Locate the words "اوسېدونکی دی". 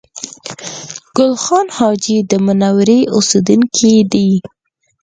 3.15-4.29